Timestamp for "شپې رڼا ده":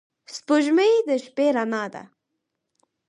1.23-2.03